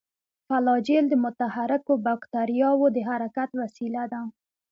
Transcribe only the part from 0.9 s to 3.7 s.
د متحرکو باکتریاوو د حرکت